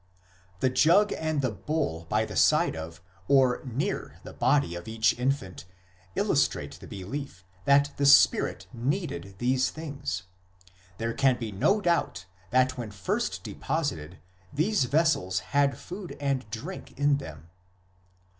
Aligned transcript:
The 0.61 0.69
jug 0.71 1.13
and 1.13 1.43
the 1.43 1.51
bowl 1.51 2.07
by 2.09 2.25
the 2.25 2.35
side 2.35 2.75
of, 2.75 3.03
or 3.27 3.61
near, 3.63 4.19
the 4.23 4.33
body 4.33 4.73
of 4.73 4.87
each 4.87 5.13
infant 5.19 5.65
illustrate 6.15 6.79
the 6.79 6.87
belief 6.87 7.45
that 7.65 7.91
the 7.97 8.07
spirit 8.07 8.65
needed 8.73 9.35
these 9.37 9.69
things; 9.69 10.23
there 10.97 11.13
can 11.13 11.37
be 11.37 11.51
no 11.51 11.81
doubt 11.81 12.25
that 12.49 12.79
when 12.79 12.89
first 12.89 13.43
deposited 13.43 14.17
these 14.51 14.85
vessels 14.85 15.37
had 15.53 15.77
food 15.77 16.17
and 16.19 16.49
drink 16.49 16.97
in 16.97 17.17
them. 17.17 17.51